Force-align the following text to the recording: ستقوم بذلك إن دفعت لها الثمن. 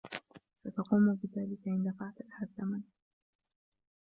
ستقوم 0.57 1.15
بذلك 1.15 1.67
إن 1.67 1.83
دفعت 1.83 2.21
لها 2.21 2.43
الثمن. 2.43 2.81